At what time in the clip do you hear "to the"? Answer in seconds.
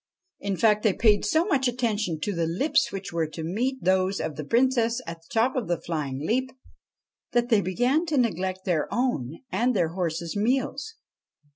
2.21-2.47